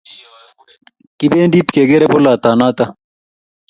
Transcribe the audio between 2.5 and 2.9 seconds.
noto